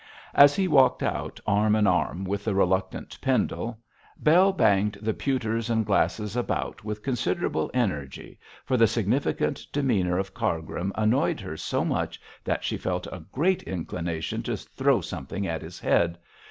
[0.33, 3.77] As he walked out arm in arm with the reluctant Pendle,
[4.17, 10.33] Bell banged the pewters and glasses about with considerable energy, for the significant demeanour of
[10.33, 15.61] Cargrim annoyed her so much that she felt a great inclination to throw something at
[15.61, 16.17] his head.